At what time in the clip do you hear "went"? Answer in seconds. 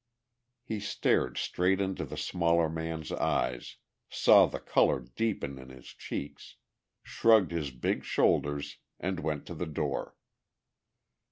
9.19-9.45